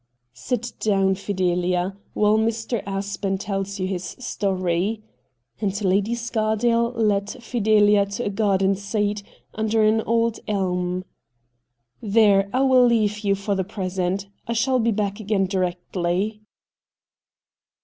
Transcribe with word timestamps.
'Sit 0.47 0.73
down, 0.79 1.13
Fidelia, 1.13 1.95
while 2.15 2.39
Mr. 2.39 2.81
Aspen 2.87 3.37
tells 3.37 3.79
you 3.79 3.85
his 3.87 4.15
story.' 4.17 5.03
And 5.59 5.79
Lady 5.85 6.15
Scardale 6.15 6.89
led 6.95 7.27
Fideha 7.27 8.07
to 8.15 8.25
a 8.25 8.31
garden 8.31 8.73
seat, 8.73 9.21
under 9.53 9.83
an 9.83 10.01
old 10.01 10.39
elm.' 10.47 11.05
There, 12.17 12.49
I 12.51 12.61
will 12.61 12.87
leave 12.87 13.19
you 13.19 13.35
for 13.35 13.53
the 13.53 13.63
present. 13.63 14.27
I 14.47 14.53
shall 14.53 14.79
be 14.79 14.89
back 14.89 15.19
again 15.19 15.45
directly.' 15.45 16.41